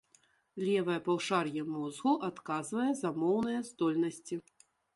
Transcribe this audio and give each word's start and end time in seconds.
Левае 0.67 0.95
паўшар'е 1.07 1.63
мозгу 1.75 2.13
адказвае 2.29 2.89
за 3.03 3.09
моўныя 3.21 3.59
здольнасці. 3.69 4.43